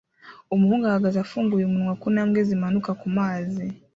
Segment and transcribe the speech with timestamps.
[0.53, 3.65] Umuhungu ahagaze afunguye umunwa kuntambwe zimanuka kumazi